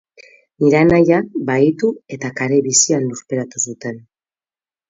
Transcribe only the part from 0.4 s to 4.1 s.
Nire anaia bahitu eta kare bizian lurperatu zuten.